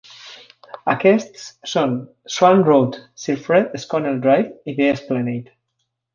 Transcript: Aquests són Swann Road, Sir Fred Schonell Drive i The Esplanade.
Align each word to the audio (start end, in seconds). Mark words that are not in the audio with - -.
Aquests 0.93 1.43
són 1.73 1.93
Swann 2.37 2.65
Road, 2.71 2.99
Sir 3.25 3.37
Fred 3.45 3.77
Schonell 3.85 4.19
Drive 4.27 4.73
i 4.73 4.77
The 4.81 4.91
Esplanade. 4.97 5.55